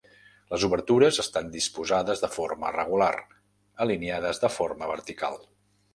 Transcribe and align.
Les 0.53 0.63
obertures 0.67 1.19
estan 1.23 1.51
disposades 1.57 2.25
de 2.25 2.29
forma 2.37 2.73
regular, 2.77 3.13
alineades 3.87 4.43
de 4.47 4.55
forma 4.59 4.93
vertical. 4.95 5.39